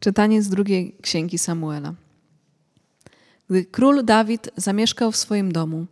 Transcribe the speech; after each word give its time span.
Czytanie 0.00 0.42
z 0.42 0.48
drugiej 0.48 0.96
księgi 1.02 1.38
Samuela. 1.38 1.94
Gdy 3.50 3.64
król 3.64 4.04
Dawid 4.04 4.50
zamieszkał 4.56 5.12
w 5.12 5.16
swoim 5.16 5.52
domu, 5.52 5.86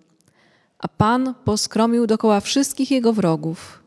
a 0.78 0.88
Pan 0.88 1.34
poskromił 1.44 2.06
dokoła 2.06 2.40
wszystkich 2.40 2.90
jego 2.90 3.12
wrogów, 3.12 3.82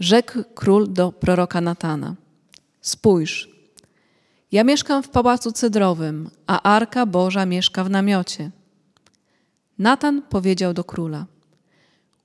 rzekł 0.00 0.44
król 0.54 0.92
do 0.92 1.12
proroka 1.12 1.60
Natana: 1.60 2.14
Spójrz, 2.80 3.50
ja 4.52 4.64
mieszkam 4.64 5.02
w 5.02 5.08
pałacu 5.08 5.52
cedrowym, 5.52 6.30
a 6.46 6.62
arka 6.62 7.06
Boża 7.06 7.46
mieszka 7.46 7.84
w 7.84 7.90
namiocie. 7.90 8.50
Natan 9.78 10.22
powiedział 10.22 10.74
do 10.74 10.84
króla: 10.84 11.26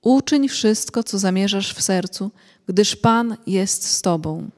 Uczyń 0.02 0.48
wszystko, 0.48 1.02
co 1.02 1.18
zamierzasz 1.18 1.74
w 1.74 1.82
sercu, 1.82 2.30
gdyż 2.66 2.96
Pan 2.96 3.36
jest 3.46 3.84
z 3.84 4.02
tobą. 4.02 4.50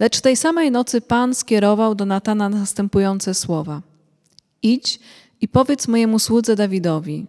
Lecz 0.00 0.20
tej 0.20 0.36
samej 0.36 0.70
nocy 0.70 1.00
Pan 1.00 1.34
skierował 1.34 1.94
do 1.94 2.06
Natana 2.06 2.48
następujące 2.48 3.34
słowa: 3.34 3.82
Idź 4.62 5.00
i 5.40 5.48
powiedz 5.48 5.88
mojemu 5.88 6.18
słudze 6.18 6.56
Dawidowi: 6.56 7.26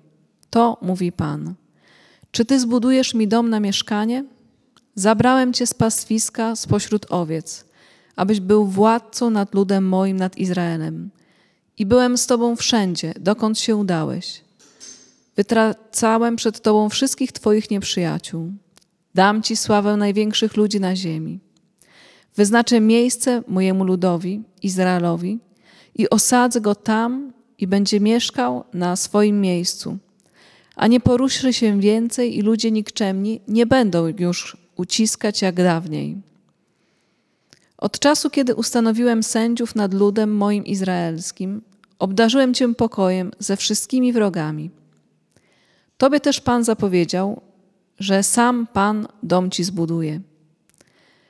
To 0.50 0.78
mówi 0.82 1.12
Pan. 1.12 1.54
Czy 2.32 2.46
ty 2.46 2.60
zbudujesz 2.60 3.14
mi 3.14 3.28
dom 3.28 3.50
na 3.50 3.60
mieszkanie? 3.60 4.26
Zabrałem 4.96 5.54
cię 5.54 5.68
z 5.68 5.74
pastwiska 5.74 6.56
spośród 6.56 7.06
owiec, 7.10 7.66
abyś 8.16 8.40
był 8.40 8.66
władcą 8.66 9.30
nad 9.30 9.56
ludem 9.56 9.88
moim, 9.88 10.18
nad 10.18 10.38
Izraelem. 10.38 11.10
I 11.78 11.86
byłem 11.86 12.18
z 12.18 12.28
tobą 12.28 12.56
wszędzie, 12.56 13.14
dokąd 13.20 13.60
się 13.60 13.76
udałeś. 13.76 14.42
Wytracałem 15.36 16.36
przed 16.36 16.62
tobą 16.62 16.90
wszystkich 16.90 17.32
twoich 17.32 17.72
nieprzyjaciół. 17.72 18.52
Dam 19.16 19.44
ci 19.44 19.58
sławę 19.58 19.98
największych 19.98 20.58
ludzi 20.58 20.80
na 20.80 20.96
ziemi. 20.96 21.40
Wyznaczę 22.40 22.80
miejsce 22.82 23.44
mojemu 23.48 23.84
ludowi, 23.84 24.44
Izraelowi, 24.64 25.40
i 25.96 26.10
osadzę 26.10 26.62
go 26.62 26.76
tam 26.76 27.34
i 27.58 27.68
będzie 27.68 28.00
mieszkał 28.00 28.64
na 28.74 28.96
swoim 28.96 29.42
miejscu. 29.42 29.98
A 30.76 30.88
nie 30.88 31.00
poruszy 31.00 31.54
się 31.54 31.80
więcej 31.80 32.38
i 32.38 32.42
ludzie 32.42 32.72
nikczemni 32.72 33.42
nie 33.48 33.66
będą 33.66 34.08
już 34.08 34.58
uciskać 34.76 35.42
jak 35.42 35.56
dawniej. 35.56 36.18
Od 37.78 38.00
czasu, 38.00 38.30
kiedy 38.30 38.56
ustanowiłem 38.56 39.24
sędziów 39.24 39.76
nad 39.76 39.94
ludem 39.94 40.36
moim 40.36 40.66
izraelskim, 40.66 41.62
obdarzyłem 42.00 42.54
Cię 42.54 42.76
pokojem 42.76 43.32
ze 43.40 43.58
wszystkimi 43.58 44.14
wrogami. 44.14 44.70
Tobie 45.98 46.20
też 46.20 46.42
Pan 46.42 46.64
zapowiedział, 46.64 47.42
że 48.00 48.24
sam 48.24 48.68
Pan 48.74 49.08
dom 49.24 49.52
Ci 49.52 49.64
zbuduje. 49.64 50.22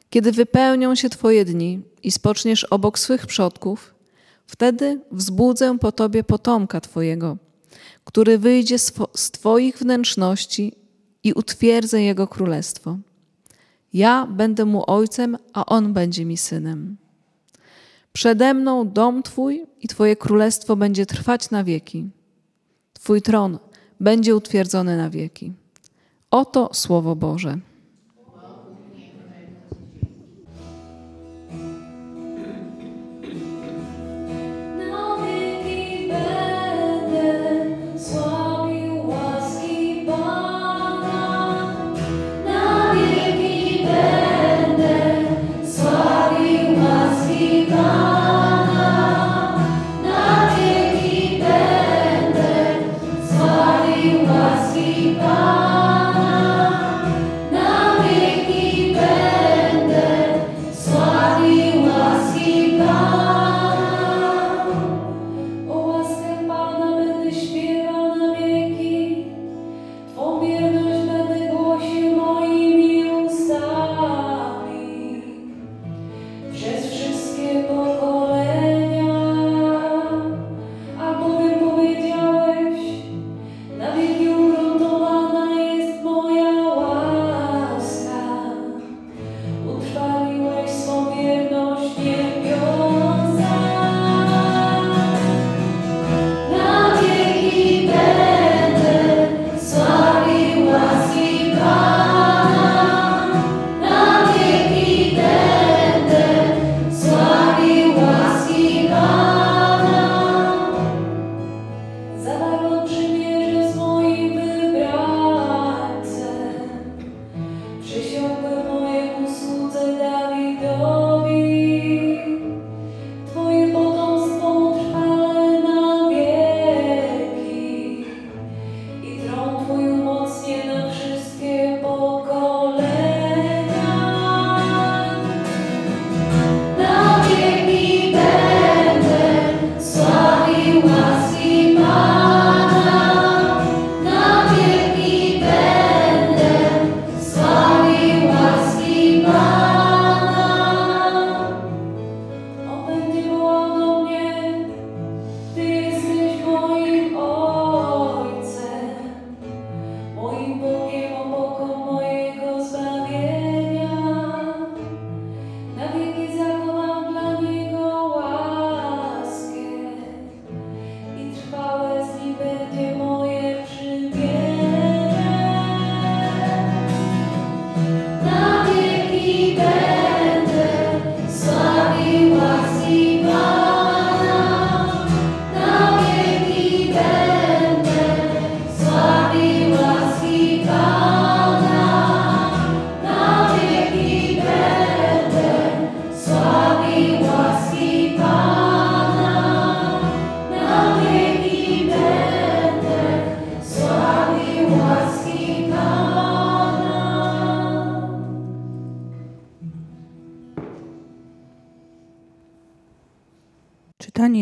Kiedy 0.09 0.31
wypełnią 0.31 0.95
się 0.95 1.09
Twoje 1.09 1.45
dni 1.45 1.81
i 2.03 2.11
spoczniesz 2.11 2.63
obok 2.63 2.99
swych 2.99 3.25
przodków, 3.25 3.95
wtedy 4.45 4.99
wzbudzę 5.11 5.77
po 5.79 5.91
Tobie 5.91 6.23
potomka 6.23 6.81
Twojego, 6.81 7.38
który 8.03 8.37
wyjdzie 8.37 8.80
z 9.15 9.31
Twoich 9.31 9.77
wnętrzności 9.77 10.75
i 11.23 11.33
utwierdzę 11.33 12.02
Jego 12.02 12.27
królestwo. 12.27 12.97
Ja 13.93 14.27
będę 14.27 14.65
mu 14.65 14.83
ojcem, 14.87 15.37
a 15.53 15.65
on 15.65 15.93
będzie 15.93 16.25
mi 16.25 16.37
synem. 16.37 16.97
Przede 18.13 18.53
mną 18.53 18.89
dom 18.89 19.23
Twój 19.23 19.65
i 19.81 19.87
Twoje 19.87 20.15
królestwo 20.15 20.75
będzie 20.75 21.05
trwać 21.05 21.49
na 21.49 21.63
wieki. 21.63 22.09
Twój 22.93 23.21
tron 23.21 23.59
będzie 23.99 24.35
utwierdzony 24.35 24.97
na 24.97 25.09
wieki. 25.09 25.53
Oto 26.31 26.69
Słowo 26.73 27.15
Boże. 27.15 27.57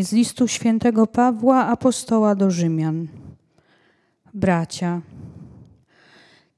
Z 0.08 0.12
listu 0.12 0.48
świętego 0.48 1.08
Pawła, 1.08 1.66
apostoła 1.66 2.36
do 2.36 2.52
Rzymian. 2.52 3.08
Bracia, 4.34 5.02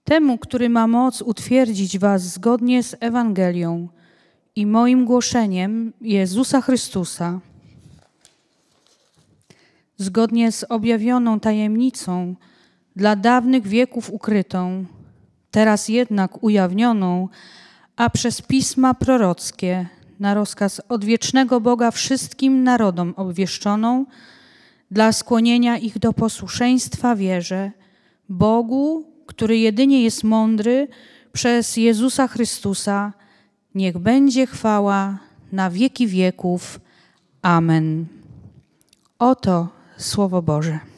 temu, 0.04 0.38
który 0.38 0.70
ma 0.70 0.88
moc 0.88 1.22
utwierdzić 1.22 2.00
was 2.00 2.22
zgodnie 2.24 2.84
z 2.84 2.96
Ewangelią 3.00 3.88
i 4.56 4.66
moim 4.66 5.06
głoszeniem 5.06 5.94
Jezusa 6.02 6.62
Chrystusa, 6.62 7.40
zgodnie 9.98 10.52
z 10.52 10.64
objawioną 10.64 11.40
tajemnicą, 11.40 12.36
dla 12.96 13.16
dawnych 13.16 13.68
wieków 13.68 14.14
ukrytą, 14.14 14.86
teraz 15.52 15.90
jednak 15.90 16.44
ujawnioną, 16.44 17.28
a 17.96 18.10
przez 18.10 18.42
pisma 18.42 18.94
prorockie 18.94 19.90
na 20.20 20.34
rozkaz 20.34 20.82
odwiecznego 20.90 21.62
Boga 21.62 21.92
wszystkim 21.92 22.64
narodom 22.64 23.14
obwieszczoną, 23.18 24.06
dla 24.92 25.12
skłonienia 25.12 25.78
ich 25.78 26.00
do 26.00 26.14
posłuszeństwa 26.14 27.16
wierze, 27.16 27.72
Bogu, 28.30 29.04
który 29.26 29.58
jedynie 29.58 30.04
jest 30.04 30.24
mądry, 30.24 30.88
przez 31.34 31.78
Jezusa 31.78 32.28
Chrystusa, 32.28 33.14
niech 33.76 33.98
będzie 33.98 34.48
chwała 34.48 35.18
na 35.52 35.70
wieki 35.70 36.08
wieków. 36.08 36.80
Amen. 37.42 38.06
Oto 39.20 39.68
Słowo 39.98 40.42
Boże. 40.42 40.89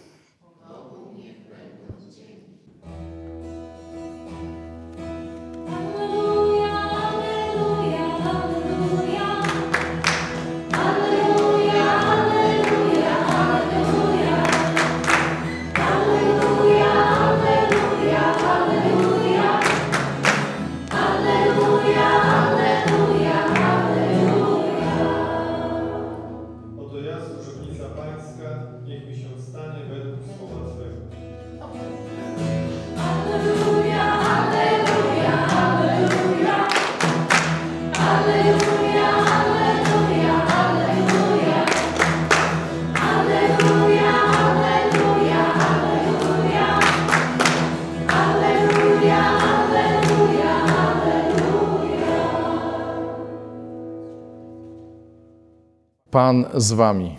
Pan 56.11 56.45
z 56.55 56.71
wami. 56.71 57.17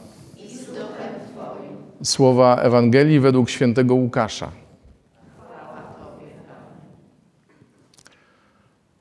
Słowa 2.03 2.57
Ewangelii 2.57 3.21
według 3.21 3.51
świętego 3.51 3.95
Łukasza. 3.95 4.53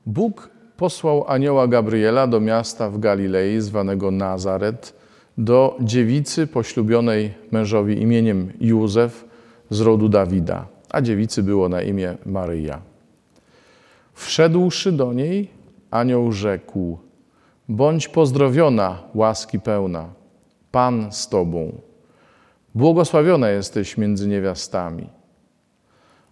Bóg 0.06 0.50
posłał 0.76 1.24
anioła 1.28 1.68
Gabriela 1.68 2.26
do 2.26 2.40
miasta 2.40 2.90
w 2.90 2.98
Galilei 2.98 3.60
zwanego 3.60 4.10
Nazaret, 4.10 4.94
do 5.38 5.76
dziewicy 5.80 6.46
poślubionej 6.46 7.34
mężowi 7.50 8.02
imieniem 8.02 8.52
Józef 8.60 9.24
z 9.70 9.80
rodu 9.80 10.08
Dawida, 10.08 10.66
a 10.90 11.00
dziewicy 11.00 11.42
było 11.42 11.68
na 11.68 11.82
imię 11.82 12.16
Maryja. 12.26 12.80
Wszedłszy 14.14 14.92
do 14.92 15.12
niej, 15.12 15.48
anioł 15.90 16.32
rzekł: 16.32 16.98
Bądź 17.68 18.08
pozdrowiona, 18.08 18.98
łaski 19.14 19.60
pełna, 19.60 20.08
Pan 20.72 21.12
z 21.12 21.28
Tobą. 21.28 21.72
Błogosławiona 22.74 23.50
jesteś 23.50 23.98
między 23.98 24.28
niewiastami. 24.28 25.08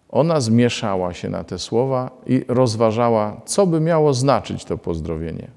Ona 0.09 0.41
zmieszała 0.41 1.15
się 1.15 1.29
na 1.29 1.44
te 1.44 1.59
słowa 1.59 2.11
i 2.27 2.44
rozważała, 2.49 3.41
co 3.44 3.67
by 3.67 3.81
miało 3.81 4.15
znaczyć 4.15 4.65
to 4.65 4.79
pozdrowienie. 4.79 5.49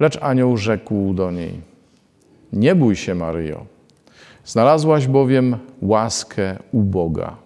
Lecz 0.00 0.22
anioł 0.22 0.56
rzekł 0.56 1.14
do 1.14 1.30
niej: 1.30 1.60
Nie 2.52 2.74
bój 2.74 2.96
się, 2.96 3.14
Maryjo. 3.14 3.66
Znalazłaś 4.44 5.06
bowiem 5.06 5.56
łaskę 5.82 6.58
u 6.72 6.82
Boga. 6.82 7.36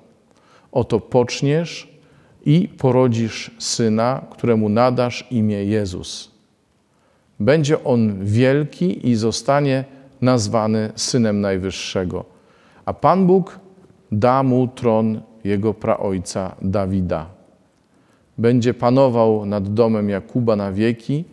Oto 0.72 1.00
poczniesz 1.00 1.98
i 2.44 2.68
porodzisz 2.68 3.50
syna, 3.58 4.26
któremu 4.30 4.68
nadasz 4.68 5.26
imię 5.30 5.64
Jezus. 5.64 6.33
Będzie 7.40 7.84
on 7.84 8.24
wielki 8.24 9.08
i 9.08 9.16
zostanie 9.16 9.84
nazwany 10.20 10.92
synem 10.96 11.40
Najwyższego. 11.40 12.24
A 12.84 12.92
Pan 12.92 13.26
Bóg 13.26 13.58
da 14.12 14.42
mu 14.42 14.68
tron 14.68 15.20
jego 15.44 15.74
praojca 15.74 16.56
Dawida. 16.62 17.26
Będzie 18.38 18.74
panował 18.74 19.46
nad 19.46 19.74
domem 19.74 20.08
Jakuba 20.08 20.56
na 20.56 20.72
wieki, 20.72 21.24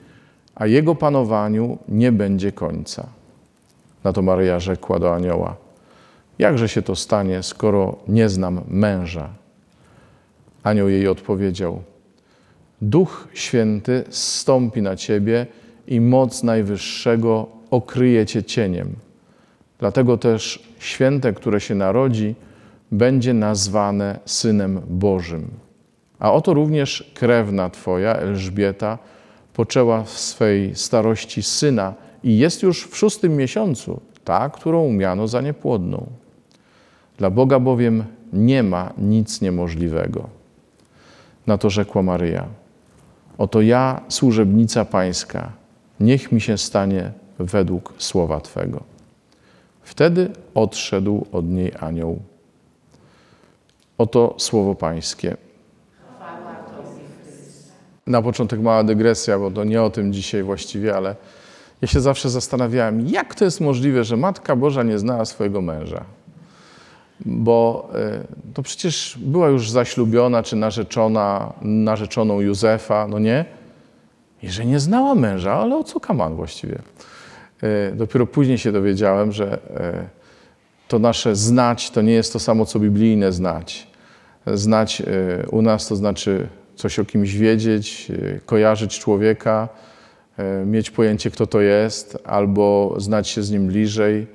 a 0.56 0.68
jego 0.68 0.96
panowaniu 0.96 1.78
nie 1.88 2.12
będzie 2.12 2.52
końca. 2.52 3.08
Na 4.04 4.14
to 4.14 4.22
Maryja 4.22 4.60
rzekła 4.60 5.00
do 5.00 5.16
anioła: 5.16 5.56
Jakże 6.40 6.70
się 6.70 6.82
to 6.82 6.96
stanie, 6.96 7.44
skoro 7.44 7.98
nie 8.08 8.30
znam 8.30 8.62
męża? 8.68 9.30
Anioł 10.64 10.90
jej 10.90 11.08
odpowiedział: 11.08 11.82
Duch 12.82 13.28
Święty 13.34 14.04
zstąpi 14.10 14.82
na 14.82 14.96
ciebie 14.96 15.46
i 15.92 16.02
moc 16.02 16.44
Najwyższego 16.44 17.48
okryje 17.72 18.26
cię 18.26 18.44
cieniem. 18.44 18.96
Dlatego 19.80 20.18
też 20.18 20.64
święte, 20.80 21.34
które 21.34 21.62
się 21.62 21.76
narodzi, 21.76 22.36
będzie 22.92 23.34
nazwane 23.34 24.20
Synem 24.26 24.82
Bożym. 24.90 25.50
A 26.20 26.34
oto 26.34 26.54
również 26.54 27.12
krewna 27.14 27.70
Twoja, 27.70 28.16
Elżbieta, 28.16 28.98
poczęła 29.54 30.04
w 30.04 30.10
swej 30.10 30.76
starości 30.76 31.44
syna 31.44 31.94
i 32.24 32.38
jest 32.38 32.64
już 32.64 32.88
w 32.88 32.98
szóstym 32.98 33.36
miesiącu, 33.36 34.02
ta, 34.24 34.50
którą 34.50 34.94
miano 34.94 35.28
za 35.28 35.42
niepłodną. 35.42 36.06
Dla 37.18 37.30
Boga 37.30 37.60
bowiem 37.60 38.04
nie 38.34 38.64
ma 38.64 38.94
nic 38.98 39.42
niemożliwego. 39.42 40.30
Na 41.48 41.58
to 41.58 41.70
rzekła 41.70 42.02
Maryja: 42.02 42.46
Oto 43.38 43.62
ja, 43.62 44.02
służebnica 44.08 44.86
Pańska, 44.86 45.61
niech 46.02 46.32
mi 46.32 46.42
się 46.42 46.58
stanie 46.58 47.12
według 47.40 47.94
słowa 47.98 48.42
Twego. 48.42 48.84
Wtedy 49.84 50.32
odszedł 50.56 51.26
od 51.32 51.46
niej 51.46 51.72
anioł. 51.80 52.20
Oto 53.98 54.36
słowo 54.38 54.76
Pańskie. 54.76 55.38
Na 58.08 58.22
początek 58.22 58.60
mała 58.60 58.84
dygresja, 58.84 59.40
bo 59.40 59.52
to 59.52 59.64
nie 59.64 59.84
o 59.84 59.90
tym 59.90 60.14
dzisiaj 60.14 60.44
właściwie, 60.44 60.96
ale 60.96 61.16
ja 61.82 61.88
się 61.88 62.02
zawsze 62.02 62.30
zastanawiałem, 62.30 63.08
jak 63.08 63.36
to 63.36 63.46
jest 63.46 63.62
możliwe, 63.62 64.04
że 64.04 64.18
Matka 64.18 64.56
Boża 64.56 64.84
nie 64.84 65.00
znała 65.00 65.26
swojego 65.26 65.62
męża. 65.62 66.06
Bo 67.26 67.90
y, 68.50 68.54
to 68.54 68.64
przecież 68.64 69.20
była 69.22 69.48
już 69.50 69.70
zaślubiona 69.70 70.44
czy 70.44 70.56
narzeczona, 70.56 71.54
narzeczoną 71.62 72.42
Józefa, 72.42 73.08
no 73.08 73.20
nie? 73.20 73.46
I 74.44 74.50
że 74.50 74.66
nie 74.66 74.80
znała 74.80 75.16
męża, 75.16 75.54
ale 75.54 75.76
o 75.78 75.84
co 75.84 76.00
kaman 76.00 76.36
właściwie? 76.36 76.80
Y, 77.64 77.96
Dopiero 77.96 78.28
później 78.28 78.58
się 78.58 78.72
dowiedziałem, 78.72 79.32
że 79.32 79.58
y, 79.58 79.60
to 80.88 81.00
nasze 81.00 81.36
znać 81.36 81.92
to 81.92 82.02
nie 82.02 82.14
jest 82.14 82.34
to 82.34 82.40
samo, 82.40 82.66
co 82.66 82.80
biblijne 82.80 83.32
znać. 83.32 83.88
Znać 84.48 85.02
y, 85.02 85.50
u 85.50 85.62
nas 85.62 85.88
to 85.88 85.96
znaczy 85.96 86.48
coś 86.76 87.00
o 87.00 87.06
kimś 87.06 87.34
wiedzieć, 87.34 88.12
kojarzyć 88.46 89.00
człowieka, 89.00 89.70
mieć 90.66 90.92
pojęcie, 90.92 91.32
kto 91.32 91.48
to 91.48 91.62
jest, 91.62 92.18
albo 92.24 92.96
znać 92.98 93.28
się 93.28 93.44
z 93.44 93.52
nim 93.52 93.68
bliżej. 93.68 94.28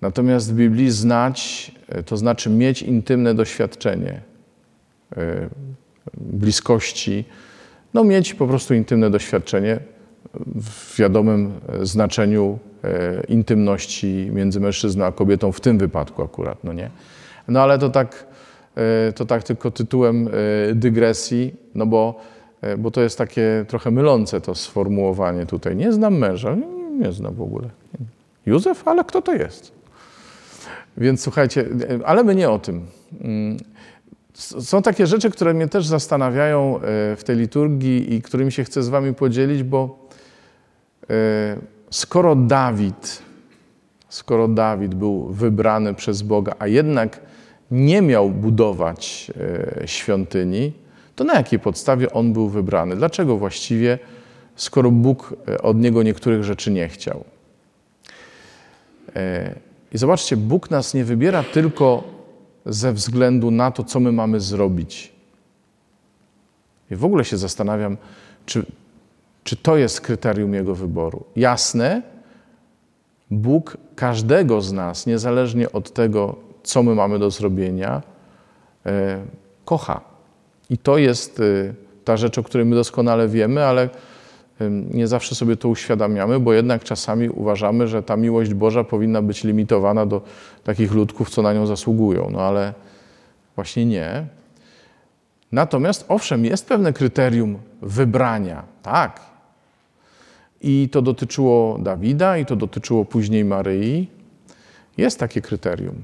Natomiast 0.00 0.52
w 0.52 0.56
Biblii 0.56 0.90
znać 0.90 1.70
to 2.06 2.16
znaczy 2.16 2.50
mieć 2.50 2.82
intymne 2.82 3.34
doświadczenie 3.34 4.20
bliskości, 6.14 7.24
no 7.94 8.04
mieć 8.04 8.34
po 8.34 8.46
prostu 8.46 8.74
intymne 8.74 9.10
doświadczenie 9.10 9.80
w 10.54 10.98
wiadomym 10.98 11.52
znaczeniu 11.82 12.58
e, 12.84 13.22
intymności 13.28 14.30
między 14.32 14.60
mężczyzną 14.60 15.04
a 15.04 15.12
kobietą, 15.12 15.52
w 15.52 15.60
tym 15.60 15.78
wypadku 15.78 16.22
akurat, 16.22 16.64
no 16.64 16.72
nie? 16.72 16.90
No 17.48 17.62
ale 17.62 17.78
to 17.78 17.90
tak, 17.90 18.26
e, 18.76 19.12
to 19.12 19.26
tak 19.26 19.42
tylko 19.42 19.70
tytułem 19.70 20.28
e, 20.28 20.74
dygresji, 20.74 21.54
no 21.74 21.86
bo, 21.86 22.20
e, 22.60 22.76
bo 22.76 22.90
to 22.90 23.00
jest 23.00 23.18
takie 23.18 23.64
trochę 23.68 23.90
mylące 23.90 24.40
to 24.40 24.54
sformułowanie 24.54 25.46
tutaj. 25.46 25.76
Nie 25.76 25.92
znam 25.92 26.18
męża, 26.18 26.54
nie, 26.54 27.06
nie 27.06 27.12
znam 27.12 27.34
w 27.34 27.42
ogóle. 27.42 27.68
Józef, 28.46 28.88
ale 28.88 29.04
kto 29.04 29.22
to 29.22 29.34
jest? 29.34 29.72
Więc 30.96 31.22
słuchajcie, 31.22 31.64
ale 32.04 32.24
my 32.24 32.34
nie 32.34 32.50
o 32.50 32.58
tym. 32.58 32.86
Są 34.38 34.82
takie 34.82 35.06
rzeczy, 35.06 35.30
które 35.30 35.54
mnie 35.54 35.68
też 35.68 35.86
zastanawiają 35.86 36.76
e, 36.76 36.80
w 37.16 37.24
tej 37.24 37.36
liturgii 37.36 38.14
i 38.14 38.22
którymi 38.22 38.52
się 38.52 38.64
chcę 38.64 38.82
z 38.82 38.88
wami 38.88 39.14
podzielić, 39.14 39.62
bo 39.62 40.08
e, 41.10 41.56
skoro 41.90 42.36
Dawid, 42.36 43.22
skoro 44.08 44.48
Dawid 44.48 44.94
był 44.94 45.26
wybrany 45.26 45.94
przez 45.94 46.22
Boga, 46.22 46.54
a 46.58 46.66
jednak 46.66 47.20
nie 47.70 48.02
miał 48.02 48.30
budować 48.30 49.32
e, 49.80 49.88
świątyni, 49.88 50.72
to 51.16 51.24
na 51.24 51.34
jakiej 51.34 51.58
podstawie 51.58 52.12
on 52.12 52.32
był 52.32 52.48
wybrany? 52.48 52.96
Dlaczego 52.96 53.36
właściwie, 53.36 53.98
skoro 54.56 54.90
Bóg 54.90 55.34
od 55.62 55.76
niego 55.76 56.02
niektórych 56.02 56.44
rzeczy 56.44 56.70
nie 56.70 56.88
chciał? 56.88 57.24
I 59.92 59.98
zobaczcie, 59.98 60.36
Bóg 60.36 60.70
nas 60.70 60.94
nie 60.94 61.04
wybiera 61.04 61.42
tylko 61.42 62.17
ze 62.68 62.92
względu 62.92 63.50
na 63.50 63.70
to, 63.70 63.84
co 63.84 64.00
my 64.00 64.12
mamy 64.12 64.40
zrobić. 64.40 65.12
I 66.90 66.96
w 66.96 67.04
ogóle 67.04 67.24
się 67.24 67.36
zastanawiam, 67.36 67.96
czy, 68.46 68.66
czy 69.44 69.56
to 69.56 69.76
jest 69.76 70.00
kryterium 70.00 70.54
Jego 70.54 70.74
wyboru. 70.74 71.24
Jasne, 71.36 72.02
Bóg 73.30 73.76
każdego 73.96 74.60
z 74.60 74.72
nas, 74.72 75.06
niezależnie 75.06 75.72
od 75.72 75.92
tego, 75.92 76.36
co 76.62 76.82
my 76.82 76.94
mamy 76.94 77.18
do 77.18 77.30
zrobienia, 77.30 78.02
e, 78.86 79.20
kocha. 79.64 80.00
I 80.70 80.78
to 80.78 80.98
jest 80.98 81.40
e, 81.40 81.74
ta 82.04 82.16
rzecz, 82.16 82.38
o 82.38 82.42
której 82.42 82.66
my 82.66 82.76
doskonale 82.76 83.28
wiemy, 83.28 83.64
ale 83.64 83.88
nie 84.90 85.06
zawsze 85.08 85.34
sobie 85.34 85.56
to 85.56 85.68
uświadamiamy, 85.68 86.40
bo 86.40 86.52
jednak 86.52 86.84
czasami 86.84 87.28
uważamy, 87.28 87.88
że 87.88 88.02
ta 88.02 88.16
miłość 88.16 88.54
Boża 88.54 88.84
powinna 88.84 89.22
być 89.22 89.44
limitowana 89.44 90.06
do 90.06 90.22
takich 90.64 90.92
ludków, 90.92 91.30
co 91.30 91.42
na 91.42 91.52
nią 91.52 91.66
zasługują. 91.66 92.30
No 92.30 92.40
ale 92.40 92.74
właśnie 93.56 93.86
nie. 93.86 94.26
Natomiast 95.52 96.04
owszem, 96.08 96.44
jest 96.44 96.68
pewne 96.68 96.92
kryterium 96.92 97.58
wybrania, 97.82 98.62
tak. 98.82 99.20
I 100.60 100.88
to 100.92 101.02
dotyczyło 101.02 101.78
Dawida, 101.78 102.38
i 102.38 102.46
to 102.46 102.56
dotyczyło 102.56 103.04
później 103.04 103.44
Maryi. 103.44 104.10
Jest 104.96 105.20
takie 105.20 105.40
kryterium. 105.40 105.94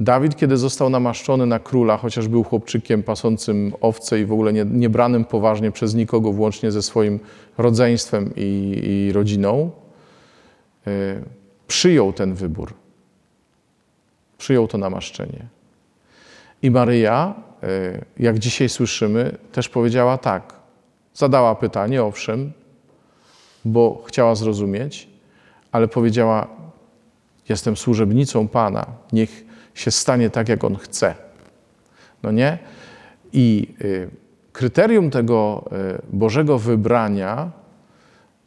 Dawid, 0.00 0.36
kiedy 0.36 0.56
został 0.56 0.90
namaszczony 0.90 1.46
na 1.46 1.58
króla, 1.58 1.96
chociaż 1.96 2.28
był 2.28 2.44
chłopczykiem 2.44 3.02
pasącym 3.02 3.72
owce 3.80 4.20
i 4.20 4.24
w 4.24 4.32
ogóle 4.32 4.52
nie, 4.52 4.64
nie 4.64 4.90
branym 4.90 5.24
poważnie 5.24 5.70
przez 5.70 5.94
nikogo, 5.94 6.32
włącznie 6.32 6.70
ze 6.70 6.82
swoim 6.82 7.20
rodzeństwem 7.58 8.30
i, 8.36 8.80
i 8.84 9.12
rodziną, 9.12 9.70
y, 10.86 11.24
przyjął 11.66 12.12
ten 12.12 12.34
wybór. 12.34 12.74
Przyjął 14.38 14.68
to 14.68 14.78
namaszczenie. 14.78 15.46
I 16.62 16.70
Maryja, 16.70 17.34
y, 17.64 18.04
jak 18.18 18.38
dzisiaj 18.38 18.68
słyszymy, 18.68 19.38
też 19.52 19.68
powiedziała 19.68 20.18
tak. 20.18 20.54
Zadała 21.14 21.54
pytanie, 21.54 22.02
owszem, 22.02 22.52
bo 23.64 24.02
chciała 24.06 24.34
zrozumieć, 24.34 25.08
ale 25.72 25.88
powiedziała: 25.88 26.46
Jestem 27.48 27.76
służebnicą 27.76 28.48
Pana, 28.48 28.86
niech 29.12 29.53
się 29.74 29.90
stanie 29.90 30.30
tak, 30.30 30.48
jak 30.48 30.64
On 30.64 30.76
chce. 30.76 31.14
No 32.22 32.30
nie? 32.30 32.58
I 33.32 33.74
y, 33.80 34.10
kryterium 34.52 35.10
tego 35.10 35.64
y, 35.98 36.16
Bożego 36.16 36.58
wybrania 36.58 37.50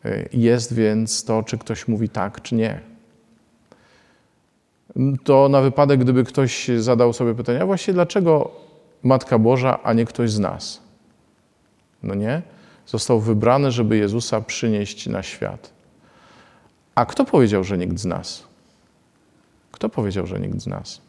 y, 0.06 0.30
jest 0.34 0.74
więc 0.74 1.24
to, 1.24 1.44
czy 1.44 1.58
ktoś 1.58 1.88
mówi 1.88 2.10
tak, 2.10 2.42
czy 2.42 2.56
nie. 2.56 2.80
To 5.24 5.50
na 5.50 5.62
wypadek, 5.62 6.00
gdyby 6.00 6.24
ktoś 6.24 6.68
zadał 6.78 7.14
sobie 7.14 7.36
pytanie, 7.36 7.62
a 7.62 7.66
właściwie 7.66 7.94
dlaczego 7.94 8.52
Matka 9.04 9.40
Boża, 9.40 9.80
a 9.84 9.94
nie 9.94 10.06
ktoś 10.06 10.32
z 10.32 10.40
nas? 10.40 10.82
No 12.04 12.16
nie? 12.16 12.42
Został 12.86 13.20
wybrany, 13.20 13.72
żeby 13.72 13.98
Jezusa 13.98 14.42
przynieść 14.42 15.08
na 15.08 15.24
świat. 15.24 15.74
A 16.96 17.06
kto 17.06 17.26
powiedział, 17.26 17.64
że 17.64 17.78
nikt 17.78 18.00
z 18.00 18.06
nas? 18.06 18.44
Kto 19.72 19.90
powiedział, 19.90 20.28
że 20.28 20.40
nikt 20.40 20.60
z 20.60 20.68
nas? 20.68 21.02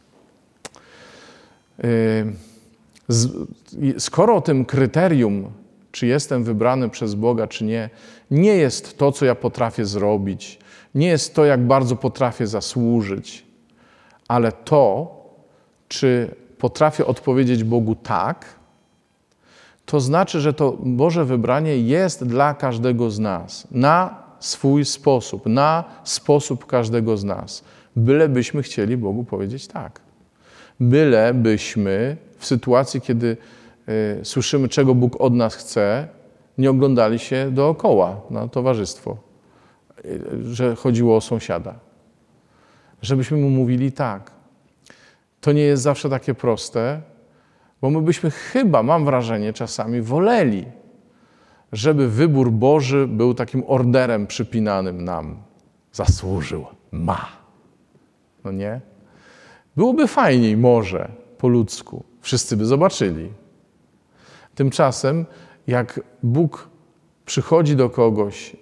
Skoro 3.97 4.41
tym 4.41 4.65
kryterium, 4.65 5.51
czy 5.91 6.07
jestem 6.07 6.43
wybrany 6.43 6.89
przez 6.89 7.15
Boga, 7.15 7.47
czy 7.47 7.63
nie, 7.63 7.89
nie 8.31 8.55
jest 8.55 8.97
to, 8.97 9.11
co 9.11 9.25
ja 9.25 9.35
potrafię 9.35 9.85
zrobić, 9.85 10.59
nie 10.95 11.07
jest 11.07 11.35
to, 11.35 11.45
jak 11.45 11.67
bardzo 11.67 11.95
potrafię 11.95 12.47
zasłużyć, 12.47 13.45
ale 14.27 14.51
to, 14.51 15.15
czy 15.87 16.35
potrafię 16.57 17.05
odpowiedzieć 17.05 17.63
Bogu 17.63 17.95
tak, 17.95 18.45
to 19.85 19.99
znaczy, 19.99 20.39
że 20.39 20.53
to 20.53 20.77
Boże 20.79 21.25
wybranie 21.25 21.77
jest 21.77 22.23
dla 22.23 22.53
każdego 22.53 23.11
z 23.11 23.19
nas, 23.19 23.67
na 23.71 24.23
swój 24.39 24.85
sposób, 24.85 25.45
na 25.45 25.83
sposób 26.03 26.65
każdego 26.65 27.17
z 27.17 27.23
nas, 27.23 27.63
bylebyśmy 27.95 28.63
chcieli 28.63 28.97
Bogu 28.97 29.23
powiedzieć 29.23 29.67
tak 29.67 30.08
bylebyśmy 30.79 32.17
w 32.37 32.45
sytuacji, 32.45 33.01
kiedy 33.01 33.37
y, 33.89 34.25
słyszymy, 34.25 34.67
czego 34.67 34.95
Bóg 34.95 35.21
od 35.21 35.33
nas 35.33 35.55
chce, 35.55 36.07
nie 36.57 36.69
oglądali 36.69 37.19
się 37.19 37.51
dookoła 37.51 38.21
na 38.29 38.47
towarzystwo, 38.47 39.17
y, 40.05 40.53
że 40.53 40.75
chodziło 40.75 41.15
o 41.15 41.21
sąsiada. 41.21 41.75
Żebyśmy 43.01 43.37
mu 43.37 43.49
mówili 43.49 43.91
tak. 43.91 44.31
To 45.41 45.51
nie 45.51 45.61
jest 45.61 45.83
zawsze 45.83 46.09
takie 46.09 46.33
proste, 46.33 47.01
bo 47.81 47.89
my 47.89 48.01
byśmy 48.01 48.31
chyba, 48.31 48.83
mam 48.83 49.05
wrażenie, 49.05 49.53
czasami 49.53 50.01
woleli, 50.01 50.65
żeby 51.71 52.09
wybór 52.09 52.51
Boży 52.51 53.07
był 53.07 53.33
takim 53.33 53.63
orderem 53.67 54.27
przypinanym 54.27 55.03
nam. 55.03 55.37
Zasłużył, 55.91 56.65
ma. 56.91 57.27
No 58.43 58.51
nie? 58.51 58.81
Byłoby 59.79 60.07
fajniej, 60.07 60.57
może, 60.57 61.11
po 61.37 61.47
ludzku. 61.47 62.03
Wszyscy 62.21 62.57
by 62.57 62.65
zobaczyli. 62.65 63.33
Tymczasem, 64.55 65.25
jak 65.67 65.99
Bóg 66.23 66.69
przychodzi 67.25 67.75
do 67.75 67.89
kogoś 67.89 68.55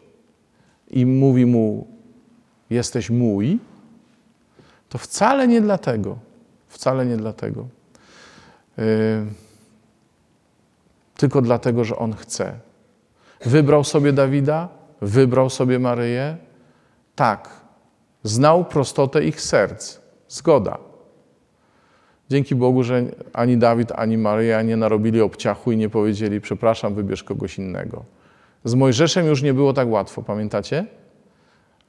i 0.87 1.05
mówi 1.05 1.45
mu: 1.45 1.87
Jesteś 2.69 3.09
mój, 3.09 3.59
to 4.89 4.97
wcale 4.97 5.47
nie 5.47 5.61
dlatego. 5.61 6.17
Wcale 6.67 7.05
nie 7.05 7.17
dlatego. 7.17 7.67
Yy, 8.77 8.85
tylko 11.15 11.41
dlatego, 11.41 11.83
że 11.83 11.95
on 11.95 12.13
chce. 12.13 12.59
Wybrał 13.45 13.83
sobie 13.83 14.13
Dawida, 14.13 14.69
wybrał 15.01 15.49
sobie 15.49 15.79
Maryję. 15.79 16.37
Tak, 17.15 17.49
znał 18.23 18.65
prostotę 18.65 19.25
ich 19.25 19.41
serc. 19.41 19.99
Zgoda. 20.27 20.86
Dzięki 22.29 22.55
Bogu, 22.55 22.83
że 22.83 23.03
ani 23.33 23.57
Dawid, 23.57 23.91
ani 23.91 24.17
Maryja 24.17 24.61
nie 24.61 24.77
narobili 24.77 25.21
obciachu 25.21 25.71
i 25.71 25.77
nie 25.77 25.89
powiedzieli, 25.89 26.41
przepraszam, 26.41 26.95
wybierz 26.95 27.23
kogoś 27.23 27.57
innego. 27.57 28.03
Z 28.63 28.75
Mojżeszem 28.75 29.25
już 29.25 29.43
nie 29.43 29.53
było 29.53 29.73
tak 29.73 29.87
łatwo, 29.87 30.23
pamiętacie? 30.23 30.85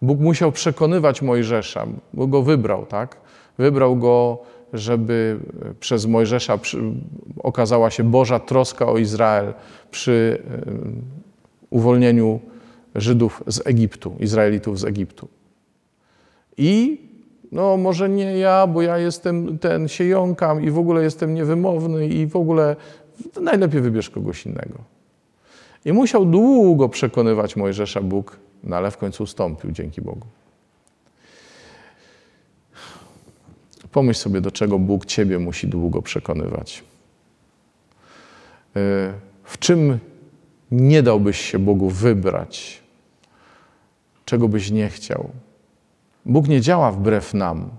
Bóg 0.02 0.20
musiał 0.20 0.52
przekonywać 0.52 1.22
Mojżesza, 1.22 1.86
bo 2.14 2.26
go 2.26 2.42
wybrał, 2.42 2.86
tak? 2.86 3.16
Wybrał 3.58 3.96
go, 3.96 4.38
żeby 4.72 5.38
przez 5.80 6.06
Mojżesza 6.06 6.58
okazała 7.38 7.90
się 7.90 8.04
Boża 8.04 8.40
troska 8.40 8.86
o 8.86 8.98
Izrael 8.98 9.54
przy 9.90 10.42
e, 10.50 10.72
uwolnieniu 11.70 12.40
Żydów 12.94 13.42
z 13.46 13.66
Egiptu, 13.66 14.16
Izraelitów 14.20 14.78
z 14.78 14.84
Egiptu. 14.84 15.28
I 16.56 17.00
no 17.52 17.76
może 17.76 18.08
nie 18.08 18.38
ja, 18.38 18.66
bo 18.66 18.82
ja 18.82 18.98
jestem 18.98 19.58
ten, 19.58 19.88
się 19.88 20.04
jąkam 20.04 20.62
i 20.62 20.70
w 20.70 20.78
ogóle 20.78 21.02
jestem 21.02 21.34
niewymowny 21.34 22.08
i 22.08 22.26
w 22.26 22.36
ogóle 22.36 22.76
najlepiej 23.40 23.80
wybierz 23.80 24.10
kogoś 24.10 24.46
innego. 24.46 24.78
I 25.84 25.92
musiał 25.92 26.24
długo 26.24 26.88
przekonywać 26.88 27.56
Mojżesza 27.56 28.00
Bóg, 28.00 28.38
no 28.64 28.76
ale 28.76 28.90
w 28.90 28.96
końcu 28.96 29.22
ustąpił, 29.22 29.70
dzięki 29.70 30.02
Bogu. 30.02 30.26
Pomyśl 33.92 34.20
sobie, 34.20 34.40
do 34.40 34.50
czego 34.50 34.78
Bóg 34.78 35.06
Ciebie 35.06 35.38
musi 35.38 35.68
długo 35.68 36.02
przekonywać. 36.02 36.84
E, 38.76 39.12
w 39.44 39.58
czym 39.58 39.98
nie 40.70 41.02
dałbyś 41.02 41.40
się 41.40 41.58
Bogu 41.58 41.90
wybrać? 41.90 42.82
Czego 44.24 44.48
byś 44.48 44.70
nie 44.70 44.88
chciał? 44.88 45.30
Bóg 46.28 46.48
nie 46.48 46.60
działa 46.60 46.92
wbrew 46.92 47.34
nam, 47.34 47.70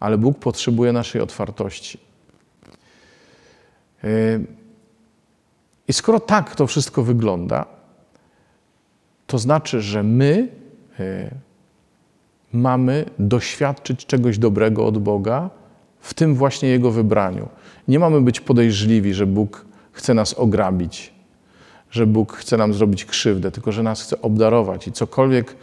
ale 0.00 0.18
Bóg 0.18 0.38
potrzebuje 0.38 0.92
naszej 0.92 1.20
otwartości. 1.20 1.98
Yy, 4.02 4.46
I 5.88 5.92
skoro 5.92 6.20
tak 6.20 6.56
to 6.56 6.66
wszystko 6.66 7.02
wygląda, 7.02 7.66
to 9.26 9.38
znaczy, 9.38 9.80
że 9.80 10.02
my 10.02 10.48
yy, 10.98 11.30
mamy 12.52 13.04
doświadczyć 13.18 14.06
czegoś 14.06 14.38
dobrego 14.38 14.86
od 14.86 14.98
Boga 14.98 15.50
w 16.00 16.14
tym 16.14 16.34
właśnie 16.34 16.68
Jego 16.68 16.90
wybraniu. 16.90 17.48
Nie 17.88 17.98
mamy 17.98 18.20
być 18.20 18.40
podejrzliwi, 18.40 19.14
że 19.14 19.26
Bóg 19.26 19.66
chce 19.92 20.14
nas 20.14 20.34
ograbić, 20.34 21.14
że 21.90 22.06
Bóg 22.06 22.32
chce 22.32 22.56
nam 22.56 22.74
zrobić 22.74 23.04
krzywdę, 23.04 23.50
tylko 23.50 23.72
że 23.72 23.82
nas 23.82 24.02
chce 24.02 24.22
obdarować 24.22 24.88
i 24.88 24.92
cokolwiek, 24.92 25.56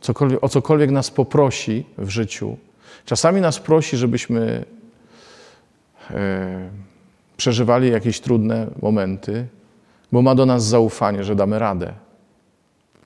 cokolwiek, 0.00 0.44
o 0.44 0.48
cokolwiek 0.48 0.90
nas 0.90 1.10
poprosi 1.10 1.86
w 1.98 2.08
życiu. 2.08 2.56
Czasami 3.04 3.40
nas 3.40 3.58
prosi, 3.58 3.96
żebyśmy 3.96 4.64
e, 6.10 6.70
przeżywali 7.36 7.90
jakieś 7.90 8.20
trudne 8.20 8.66
momenty, 8.82 9.46
bo 10.12 10.22
ma 10.22 10.34
do 10.34 10.46
nas 10.46 10.64
zaufanie, 10.64 11.24
że 11.24 11.36
damy 11.36 11.58
radę. 11.58 11.92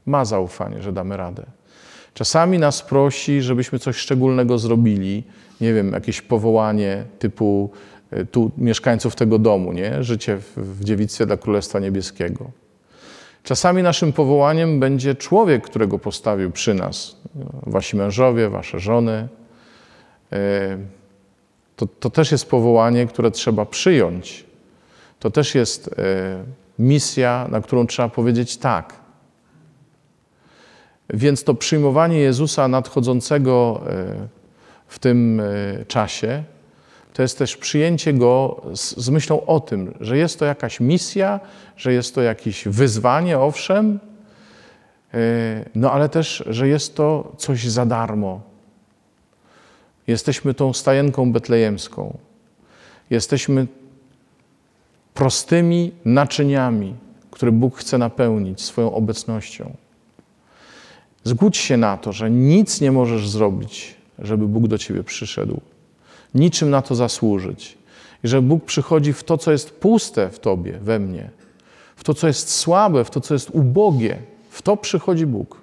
Ma 0.06 0.24
zaufanie, 0.24 0.82
że 0.82 0.92
damy 0.92 1.16
radę. 1.16 1.46
Czasami 2.14 2.58
nas 2.58 2.82
prosi, 2.82 3.42
żebyśmy 3.42 3.78
coś 3.78 3.96
szczególnego 3.96 4.58
zrobili, 4.58 5.24
nie 5.60 5.74
wiem, 5.74 5.92
jakieś 5.92 6.22
powołanie 6.22 7.04
typu 7.18 7.70
e, 8.10 8.24
tu 8.24 8.50
mieszkańców 8.58 9.16
tego 9.16 9.38
domu, 9.38 9.72
nie? 9.72 10.02
Życie 10.04 10.36
w, 10.36 10.78
w 10.78 10.84
dziewictwie 10.84 11.26
dla 11.26 11.36
Królestwa 11.36 11.78
Niebieskiego. 11.78 12.50
Czasami 13.48 13.82
naszym 13.82 14.12
powołaniem 14.12 14.80
będzie 14.80 15.14
człowiek, 15.14 15.64
którego 15.64 15.98
postawił 15.98 16.50
przy 16.50 16.74
nas. 16.74 17.16
Wasi 17.66 17.96
mężowie, 17.96 18.48
wasze 18.48 18.80
żony. 18.80 19.28
E, 20.32 20.78
to, 21.76 21.86
to 21.86 22.10
też 22.10 22.32
jest 22.32 22.50
powołanie, 22.50 23.06
które 23.06 23.30
trzeba 23.30 23.66
przyjąć. 23.66 24.44
To 25.18 25.30
też 25.30 25.54
jest 25.54 25.88
e, 25.88 25.92
misja, 26.78 27.46
na 27.50 27.60
którą 27.60 27.86
trzeba 27.86 28.08
powiedzieć 28.08 28.56
tak. 28.56 28.94
Więc 31.10 31.44
to 31.44 31.54
przyjmowanie 31.54 32.18
Jezusa 32.18 32.68
nadchodzącego 32.68 33.82
e, 33.86 34.28
w 34.86 34.98
tym 34.98 35.42
czasie, 35.86 36.44
to 37.12 37.22
jest 37.22 37.38
też 37.38 37.56
przyjęcie 37.56 38.12
Go 38.12 38.62
z, 38.74 38.96
z 38.96 39.10
myślą 39.10 39.46
o 39.46 39.60
tym, 39.60 39.94
że 40.00 40.18
jest 40.18 40.38
to 40.38 40.44
jakaś 40.44 40.80
misja, 40.80 41.40
że 41.76 41.92
jest 41.92 42.14
to 42.14 42.22
jakieś 42.22 42.68
wyzwanie, 42.68 43.38
owszem, 43.38 44.00
e, 45.14 45.18
no 45.74 45.92
ale 45.92 46.08
też, 46.08 46.44
że 46.46 46.68
jest 46.68 46.94
to 46.94 47.32
coś 47.36 47.68
za 47.68 47.86
darmo. 47.86 48.40
Jesteśmy 50.06 50.54
tą 50.54 50.72
stajenką 50.72 51.32
betlejemską. 51.32 52.18
Jesteśmy 53.10 53.66
prostymi 55.14 55.92
naczyniami, 56.04 56.94
które 57.30 57.52
Bóg 57.52 57.76
chce 57.76 57.98
napełnić 57.98 58.62
swoją 58.62 58.94
obecnością. 58.94 59.76
Zgódź 61.24 61.56
się 61.56 61.76
na 61.76 61.96
to, 61.96 62.12
że 62.12 62.30
nic 62.30 62.80
nie 62.80 62.92
możesz 62.92 63.28
zrobić, 63.28 63.94
żeby 64.18 64.48
Bóg 64.48 64.68
do 64.68 64.78
ciebie 64.78 65.04
przyszedł. 65.04 65.60
Niczym 66.34 66.70
na 66.70 66.82
to 66.82 66.94
zasłużyć. 66.94 67.78
I 68.24 68.28
że 68.28 68.42
Bóg 68.42 68.64
przychodzi 68.64 69.12
w 69.12 69.24
to, 69.24 69.38
co 69.38 69.52
jest 69.52 69.70
puste 69.70 70.30
w 70.30 70.38
tobie, 70.38 70.78
we 70.82 70.98
mnie, 70.98 71.30
w 71.96 72.04
to, 72.04 72.14
co 72.14 72.26
jest 72.26 72.50
słabe, 72.50 73.04
w 73.04 73.10
to, 73.10 73.20
co 73.20 73.34
jest 73.34 73.50
ubogie. 73.50 74.18
W 74.50 74.62
to 74.62 74.76
przychodzi 74.76 75.26
Bóg, 75.26 75.60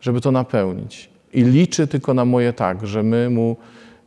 żeby 0.00 0.20
to 0.20 0.32
napełnić. 0.32 1.10
I 1.32 1.42
liczy 1.42 1.86
tylko 1.86 2.14
na 2.14 2.24
moje 2.24 2.52
tak, 2.52 2.86
że 2.86 3.02
my 3.02 3.30
Mu 3.30 3.56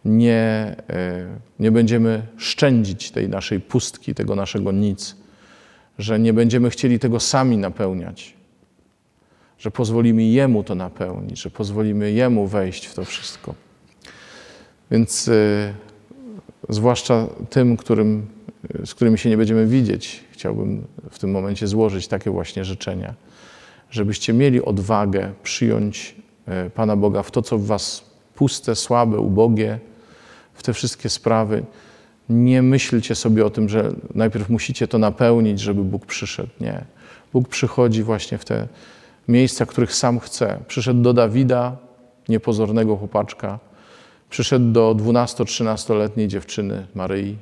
nie, 0.06 0.75
e, 0.89 1.27
nie 1.60 1.72
będziemy 1.72 2.27
szczędzić 2.38 3.12
tej 3.12 3.30
naszej 3.30 3.60
pustki, 3.60 4.15
tego 4.15 4.36
naszego 4.36 4.72
nic, 4.72 5.15
że 6.00 6.20
nie 6.20 6.34
będziemy 6.34 6.70
chcieli 6.70 7.00
tego 7.00 7.20
sami 7.20 7.58
napełniać, 7.58 8.34
że 9.60 9.72
pozwolimy 9.72 10.24
Jemu 10.24 10.63
to 10.63 10.75
napełnić, 10.75 11.42
że 11.42 11.50
pozwolimy 11.50 12.12
Jemu 12.12 12.48
wejść 12.48 12.86
w 12.86 12.94
to 12.94 13.06
wszystko. 13.06 13.56
Więc 14.94 15.27
y, 15.27 15.74
zwłaszcza 16.70 17.27
tym, 17.50 17.77
którym, 17.77 18.27
z 18.86 18.94
którymi 18.94 19.18
się 19.18 19.29
nie 19.29 19.38
będziemy 19.38 19.68
widzieć, 19.68 20.24
chciałbym 20.32 20.88
w 21.12 21.20
tym 21.20 21.32
momencie 21.32 21.68
złożyć 21.68 22.08
takie 22.08 22.32
właśnie 22.32 22.66
życzenia, 22.66 23.14
żebyście 23.90 24.34
mieli 24.34 24.66
odwagę 24.66 25.32
przyjąć 25.44 26.16
y, 26.68 26.70
Pana 26.70 26.96
Boga 26.96 27.24
w 27.24 27.32
to, 27.32 27.42
co 27.42 27.58
w 27.58 27.66
Was 27.66 28.12
puste, 28.36 28.75
słabe, 28.75 29.18
ubogie, 29.18 29.79
w 30.53 30.64
te 30.64 30.74
wszystkie 30.74 31.10
sprawy. 31.10 31.64
Nie 32.29 32.62
myślcie 32.62 33.16
sobie 33.16 33.46
o 33.46 33.50
tym, 33.50 33.70
że 33.70 33.92
najpierw 34.16 34.50
musicie 34.50 34.88
to 34.88 34.98
napełnić, 34.98 35.60
żeby 35.60 35.84
Bóg 35.84 36.06
przyszedł. 36.06 36.50
Nie. 36.62 36.86
Bóg 37.34 37.48
przychodzi 37.48 38.03
właśnie 38.03 38.38
w 38.38 38.46
te 38.46 38.68
miejsca, 39.27 39.66
których 39.66 39.94
sam 39.94 40.20
chce. 40.20 40.60
Przyszedł 40.68 41.01
do 41.01 41.14
Dawida, 41.14 41.77
niepozornego 42.29 42.98
chłopaczka, 42.98 43.60
przyszedł 44.33 44.72
do 44.72 44.96
12-13-letniej 44.96 46.27
dziewczyny 46.27 46.87
Maryi, 46.96 47.37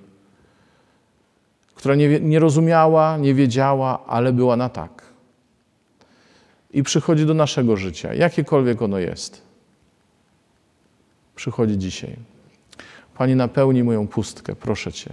która 1.75 1.95
nie, 1.95 2.19
nie 2.19 2.39
rozumiała, 2.39 3.17
nie 3.17 3.34
wiedziała, 3.34 4.06
ale 4.08 4.34
była 4.34 4.56
na 4.56 4.69
tak. 4.69 5.04
I 6.71 6.84
przychodzi 6.84 7.25
do 7.25 7.34
naszego 7.34 7.77
życia, 7.77 8.13
jakiekolwiek 8.13 8.82
ono 8.82 8.99
jest. 8.99 9.41
Przychodzi 11.36 11.77
dzisiaj. 11.77 12.15
Panie, 13.17 13.36
napełnij 13.36 13.84
moją 13.84 14.08
pustkę, 14.08 14.56
proszę 14.56 14.91
Cię. 14.91 15.10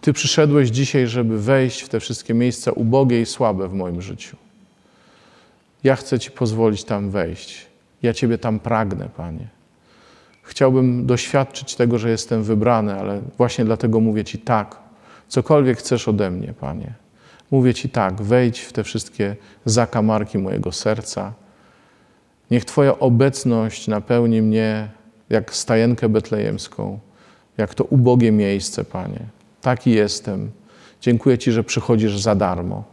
Ty 0.00 0.12
przyszedłeś 0.12 0.68
dzisiaj, 0.68 1.06
żeby 1.06 1.42
wejść 1.42 1.80
w 1.80 1.88
te 1.88 2.00
wszystkie 2.00 2.34
miejsca 2.34 2.72
ubogie 2.72 3.20
i 3.20 3.26
słabe 3.26 3.68
w 3.68 3.72
moim 3.72 4.02
życiu. 4.02 4.36
Ja 5.84 5.96
chcę 5.96 6.18
Ci 6.18 6.30
pozwolić 6.30 6.84
tam 6.84 7.10
wejść. 7.10 7.66
Ja 8.02 8.14
Ciebie 8.14 8.38
tam 8.38 8.60
pragnę, 8.60 9.08
Panie. 9.16 9.55
Chciałbym 10.46 11.06
doświadczyć 11.06 11.76
tego, 11.76 11.98
że 11.98 12.10
jestem 12.10 12.42
wybrany, 12.42 13.00
ale 13.00 13.20
właśnie 13.38 13.64
dlatego 13.64 14.00
mówię 14.00 14.24
Ci 14.24 14.38
tak. 14.38 14.76
Cokolwiek 15.28 15.78
chcesz 15.78 16.08
ode 16.08 16.30
mnie, 16.30 16.54
Panie. 16.60 16.92
Mówię 17.50 17.74
Ci 17.74 17.88
tak, 17.88 18.22
wejdź 18.22 18.60
w 18.60 18.72
te 18.72 18.84
wszystkie 18.84 19.36
zakamarki 19.64 20.38
mojego 20.38 20.72
serca. 20.72 21.32
Niech 22.50 22.64
Twoja 22.64 22.98
obecność 22.98 23.88
napełni 23.88 24.42
mnie 24.42 24.88
jak 25.30 25.54
stajenkę 25.54 26.08
betlejemską, 26.08 26.98
jak 27.56 27.74
to 27.74 27.84
ubogie 27.84 28.32
miejsce, 28.32 28.84
Panie. 28.84 29.20
Taki 29.62 29.90
jestem. 29.90 30.50
Dziękuję 31.00 31.38
Ci, 31.38 31.52
że 31.52 31.64
przychodzisz 31.64 32.18
za 32.18 32.34
darmo. 32.34 32.84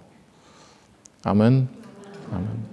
Amen. 1.24 1.66
Amen. 2.32 2.72